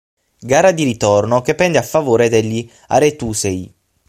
Gara 0.39 0.71
di 0.71 0.83
ritorno 0.83 1.43
che 1.43 1.53
pende 1.53 1.77
a 1.77 1.83
favore 1.83 2.27
degli 2.27 2.67
aretusei. 2.87 3.71